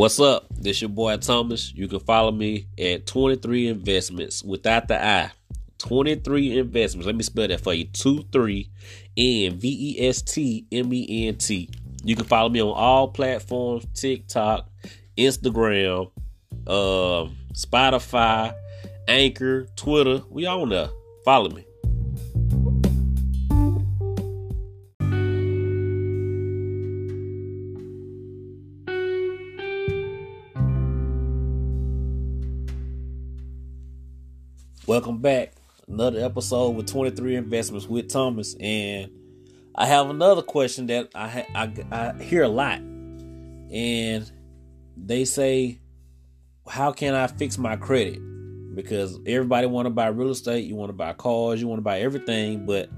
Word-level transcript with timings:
What's 0.00 0.18
up? 0.18 0.46
This 0.50 0.80
your 0.80 0.88
boy 0.88 1.18
Thomas. 1.18 1.74
You 1.74 1.86
can 1.86 2.00
follow 2.00 2.32
me 2.32 2.64
at 2.78 3.06
23 3.06 3.68
Investments 3.68 4.42
without 4.42 4.88
the 4.88 4.98
I. 4.98 5.30
23 5.76 6.58
Investments. 6.58 7.06
Let 7.06 7.16
me 7.16 7.22
spell 7.22 7.46
that 7.48 7.60
for 7.60 7.74
you. 7.74 7.84
23 7.84 8.70
N 9.18 9.58
V 9.58 9.98
E 9.98 10.08
S 10.08 10.22
T 10.22 10.64
M 10.72 10.90
E 10.94 11.28
N 11.28 11.36
T. 11.36 11.68
You 12.02 12.16
can 12.16 12.24
follow 12.24 12.48
me 12.48 12.62
on 12.62 12.72
all 12.74 13.08
platforms 13.08 13.84
TikTok, 13.92 14.70
Instagram, 15.18 16.10
uh, 16.66 17.28
Spotify, 17.52 18.54
Anchor, 19.06 19.66
Twitter. 19.76 20.22
We 20.30 20.46
all 20.46 20.64
there. 20.64 20.88
Follow 21.26 21.50
me. 21.50 21.66
Welcome 34.86 35.18
back. 35.18 35.52
Another 35.86 36.24
episode 36.24 36.70
with 36.70 36.88
23 36.88 37.36
Investments 37.36 37.86
with 37.86 38.08
Thomas. 38.08 38.56
And 38.58 39.10
I 39.74 39.86
have 39.86 40.08
another 40.08 40.40
question 40.40 40.86
that 40.86 41.10
I, 41.14 41.46
I, 41.54 41.72
I 41.92 42.22
hear 42.22 42.42
a 42.42 42.48
lot. 42.48 42.78
And 42.78 44.30
they 44.96 45.26
say, 45.26 45.80
How 46.66 46.92
can 46.92 47.14
I 47.14 47.26
fix 47.26 47.58
my 47.58 47.76
credit? 47.76 48.18
Because 48.74 49.20
everybody 49.26 49.66
want 49.66 49.86
to 49.86 49.90
buy 49.90 50.06
real 50.06 50.30
estate, 50.30 50.64
you 50.64 50.76
want 50.76 50.88
to 50.88 50.94
buy 50.94 51.12
cars, 51.12 51.60
you 51.60 51.68
want 51.68 51.78
to 51.78 51.84
buy 51.84 52.00
everything, 52.00 52.64
but 52.64 52.88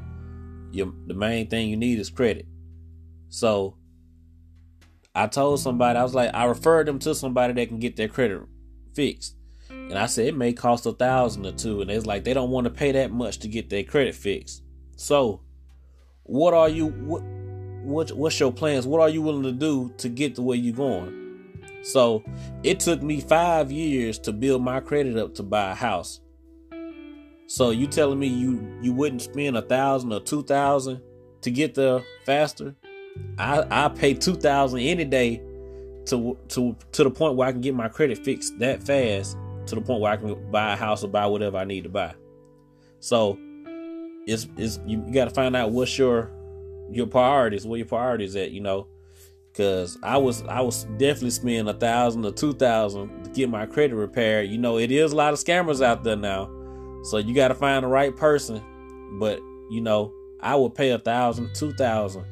your, 0.71 0.93
the 1.09 1.15
main 1.15 1.49
thing 1.49 1.69
you 1.69 1.77
need 1.77 1.99
is 1.99 2.11
credit. 2.11 2.47
So 3.29 3.77
I 5.15 5.27
told 5.27 5.61
somebody, 5.61 5.99
I 5.99 6.03
was 6.05 6.15
like, 6.15 6.31
I 6.33 6.45
referred 6.45 6.87
them 6.87 7.01
to 7.01 7.15
somebody 7.15 7.55
that 7.55 7.69
can 7.69 7.81
get 7.81 7.97
their 7.97 8.09
credit 8.09 8.43
fixed. 8.95 9.37
And 9.73 9.99
I 9.99 10.07
said 10.07 10.27
it 10.27 10.37
may 10.37 10.53
cost 10.53 10.87
a 10.87 10.93
thousand 10.93 11.45
or 11.45 11.53
two, 11.53 11.83
and 11.83 11.91
it's 11.91 12.07
like 12.07 12.25
they 12.25 12.33
don't 12.33 12.51
want 12.51 12.65
to 12.65 12.71
pay 12.71 12.93
that 12.93 13.11
much 13.11 13.39
to 13.41 13.49
get 13.49 13.69
their 13.69 13.85
credit 13.85 14.15
fixed. 14.15 14.63
So, 14.97 15.41
what 16.23 16.55
are 16.55 16.69
you 16.69 16.87
what, 16.87 17.23
what 17.83 18.13
what's 18.13 18.41
your 18.41 18.53
plans? 18.53 18.87
What 18.87 19.01
are 19.01 19.09
you 19.09 19.23
willing 19.23 19.43
to 19.43 19.53
do 19.53 19.93
to 19.99 20.09
get 20.09 20.35
the 20.35 20.43
way 20.43 20.57
you're 20.57 20.75
going? 20.75 21.19
So, 21.83 22.23
it 22.63 22.81
took 22.81 23.03
me 23.03 23.21
five 23.21 23.71
years 23.71 24.19
to 24.21 24.33
build 24.33 24.63
my 24.63 24.81
credit 24.81 25.17
up 25.17 25.35
to 25.35 25.43
buy 25.43 25.73
a 25.73 25.75
house. 25.75 26.21
So 27.53 27.69
you 27.69 27.87
telling 27.87 28.19
me 28.19 28.29
you 28.29 28.79
you 28.81 28.95
wouldn't 28.95 29.21
spend 29.21 29.59
a 29.59 29.63
thousand 29.63 30.11
or 30.11 30.21
two 30.21 30.43
thousand 30.43 31.03
to 31.43 31.51
get 31.51 31.75
there 31.75 32.03
faster? 32.25 32.75
I 33.37 33.67
I 33.71 33.89
pay 33.89 34.15
two 34.15 34.37
thousand 34.37 34.79
any 34.79 35.05
day 35.05 35.43
to 36.07 36.39
to 36.49 36.75
to 36.93 37.05
the 37.05 37.11
point 37.11 37.37
where 37.37 37.47
I 37.47 37.53
can 37.53 37.61
get 37.61 37.75
my 37.75 37.89
credit 37.89 38.25
fixed 38.25 38.59
that 38.61 38.83
fast 38.83 39.37
to 39.67 39.75
the 39.75 39.81
point 39.81 40.01
where 40.01 40.13
I 40.13 40.17
can 40.17 40.51
buy 40.51 40.73
a 40.73 40.77
house 40.77 41.05
or 41.05 41.09
buy 41.09 41.27
whatever 41.27 41.57
I 41.57 41.65
need 41.65 41.85
to 41.85 41.91
buy. 41.91 42.15
So 43.01 43.39
it's 44.27 44.49
it's 44.57 44.81
you 44.87 44.99
got 45.13 45.25
to 45.25 45.35
find 45.35 45.57
out 45.57 45.71
what's 45.73 45.99
your 45.99 46.31
your 46.91 47.07
priorities, 47.07 47.67
where 47.67 47.79
your 47.79 47.87
priorities 47.87 48.37
at, 48.37 48.51
you 48.51 48.61
know. 48.61 48.87
Cause 49.55 49.99
I 50.03 50.17
was 50.17 50.43
I 50.45 50.63
was 50.63 50.85
definitely 50.97 51.31
spending 51.31 51.69
a 51.69 51.75
thousand 51.75 52.25
or 52.25 52.33
two 52.33 52.55
thousand 52.55 53.25
to 53.25 53.31
get 53.31 53.51
my 53.51 53.67
credit 53.67 53.95
repaired. 53.95 54.49
You 54.49 54.57
know, 54.57 54.79
it 54.79 54.91
is 54.91 55.13
a 55.13 55.17
lot 55.17 55.35
of 55.35 55.39
scammers 55.39 55.85
out 55.85 56.05
there 56.05 56.17
now. 56.17 56.51
So 57.05 57.19
you 57.19 57.35
gotta 57.35 57.55
find 57.55 57.85
the 57.85 57.89
right 57.89 58.17
person. 58.17 58.63
But, 59.19 59.41
you 59.71 59.83
know, 59.83 60.11
I 60.41 60.57
would 60.57 60.75
pay 60.75 60.91
a 60.91 60.99
thousand, 60.99 61.55
two 61.55 61.73
thousand 61.75 62.25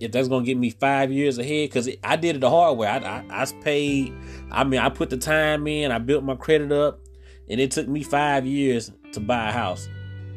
if 0.00 0.12
that's 0.12 0.28
gonna 0.28 0.44
get 0.44 0.56
me 0.56 0.70
five 0.70 1.10
years 1.10 1.38
ahead, 1.38 1.68
because 1.68 1.88
I 2.04 2.16
did 2.16 2.36
it 2.36 2.40
the 2.40 2.50
hard 2.50 2.78
way. 2.78 2.86
I, 2.86 2.98
I, 2.98 3.24
I 3.30 3.46
paid. 3.62 4.14
I 4.50 4.64
mean, 4.64 4.80
I 4.80 4.88
put 4.88 5.10
the 5.10 5.16
time 5.16 5.66
in. 5.66 5.90
I 5.90 5.98
built 5.98 6.24
my 6.24 6.36
credit 6.36 6.72
up, 6.72 7.00
and 7.48 7.60
it 7.60 7.70
took 7.70 7.88
me 7.88 8.02
five 8.02 8.46
years 8.46 8.92
to 9.12 9.20
buy 9.20 9.48
a 9.48 9.52
house. 9.52 9.88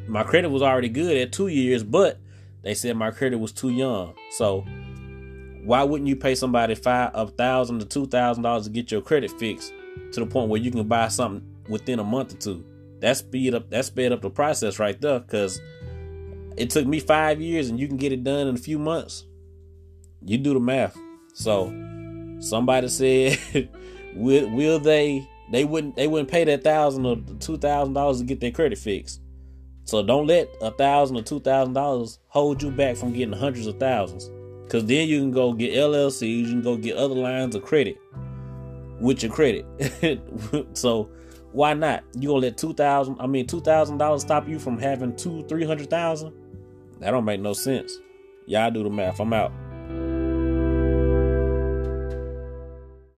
My 0.07 0.23
credit 0.23 0.49
was 0.49 0.61
already 0.61 0.89
good 0.89 1.15
at 1.17 1.31
two 1.31 1.47
years, 1.47 1.83
but 1.83 2.19
they 2.63 2.73
said 2.73 2.97
my 2.97 3.11
credit 3.11 3.37
was 3.37 3.51
too 3.51 3.69
young. 3.69 4.13
So 4.31 4.65
why 5.63 5.83
wouldn't 5.83 6.07
you 6.07 6.15
pay 6.15 6.35
somebody 6.35 6.75
five 6.75 7.11
a 7.13 7.27
thousand 7.27 7.79
to 7.79 7.85
two 7.85 8.07
thousand 8.07 8.43
dollars 8.43 8.63
to 8.65 8.71
get 8.71 8.91
your 8.91 9.01
credit 9.01 9.31
fixed 9.31 9.73
to 10.13 10.19
the 10.19 10.25
point 10.25 10.49
where 10.49 10.59
you 10.59 10.71
can 10.71 10.87
buy 10.87 11.07
something 11.07 11.47
within 11.69 11.99
a 11.99 12.03
month 12.03 12.33
or 12.33 12.37
two? 12.37 12.65
That 12.99 13.17
speed 13.17 13.53
up 13.53 13.69
that 13.69 13.85
sped 13.85 14.11
up 14.11 14.21
the 14.21 14.29
process 14.29 14.79
right 14.79 14.99
there, 14.99 15.19
because 15.19 15.61
it 16.57 16.69
took 16.69 16.85
me 16.85 16.99
five 16.99 17.39
years 17.39 17.69
and 17.69 17.79
you 17.79 17.87
can 17.87 17.97
get 17.97 18.11
it 18.11 18.23
done 18.23 18.47
in 18.47 18.55
a 18.55 18.59
few 18.59 18.77
months 18.77 19.25
you 20.23 20.37
do 20.37 20.53
the 20.53 20.59
math. 20.59 20.97
So 21.33 21.67
somebody 22.39 22.87
said, 22.87 23.39
will, 24.15 24.49
will 24.49 24.79
they? 24.79 25.27
They 25.51 25.65
wouldn't. 25.65 25.95
They 25.95 26.07
wouldn't 26.07 26.29
pay 26.29 26.43
that 26.45 26.63
thousand 26.63 27.05
or 27.05 27.17
two 27.39 27.57
thousand 27.57 27.93
dollars 27.93 28.19
to 28.19 28.23
get 28.23 28.39
their 28.39 28.51
credit 28.51 28.77
fixed. 28.77 29.21
So 29.83 30.03
don't 30.03 30.27
let 30.27 30.49
a 30.61 30.71
thousand 30.71 31.17
or 31.17 31.23
two 31.23 31.39
thousand 31.39 31.73
dollars 31.73 32.19
hold 32.27 32.61
you 32.63 32.71
back 32.71 32.95
from 32.95 33.13
getting 33.13 33.33
hundreds 33.33 33.67
of 33.67 33.79
thousands. 33.79 34.29
Cause 34.69 34.85
then 34.85 35.09
you 35.09 35.19
can 35.19 35.31
go 35.31 35.51
get 35.51 35.73
LLCs, 35.73 36.21
you 36.21 36.45
can 36.45 36.61
go 36.61 36.77
get 36.77 36.95
other 36.95 37.15
lines 37.15 37.55
of 37.55 37.63
credit 37.63 37.97
with 39.01 39.21
your 39.21 39.31
credit. 39.31 39.65
so 40.77 41.09
why 41.51 41.73
not? 41.73 42.05
You 42.17 42.29
gonna 42.29 42.39
let 42.39 42.57
two 42.57 42.73
thousand? 42.73 43.17
I 43.19 43.27
mean, 43.27 43.47
two 43.47 43.59
thousand 43.59 43.97
dollars 43.97 44.21
stop 44.21 44.47
you 44.47 44.59
from 44.59 44.79
having 44.79 45.13
two, 45.17 45.43
three 45.49 45.65
hundred 45.65 45.89
thousand? 45.89 46.33
That 46.99 47.11
don't 47.11 47.25
make 47.25 47.41
no 47.41 47.51
sense. 47.51 47.97
Y'all 48.45 48.71
do 48.71 48.83
the 48.83 48.89
math. 48.89 49.19
I'm 49.19 49.33
out. 49.33 49.51